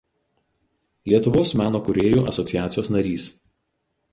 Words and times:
Lietuvos 1.11 1.53
meno 1.61 1.81
kūrėjų 1.91 2.25
asociacijos 2.33 2.91
narys. 2.97 3.29